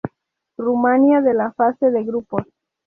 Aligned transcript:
Rumania 0.57 1.21
de 1.21 1.35
la 1.35 1.51
fase 1.51 1.91
de 1.91 2.03
grupos. 2.03 2.47